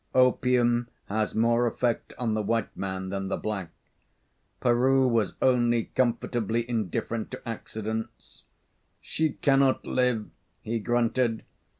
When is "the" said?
2.33-2.41, 3.27-3.37